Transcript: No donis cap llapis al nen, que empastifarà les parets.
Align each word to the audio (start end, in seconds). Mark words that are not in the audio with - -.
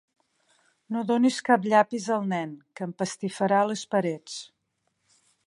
No 0.95 1.03
donis 1.11 1.37
cap 1.49 1.67
llapis 1.73 2.07
al 2.15 2.25
nen, 2.31 2.57
que 2.79 2.87
empastifarà 2.89 3.61
les 3.75 3.85
parets. 3.95 4.41